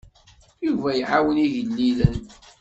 Yuba 0.65 0.89
iɛawen 0.95 1.37
igellilen. 1.45 2.15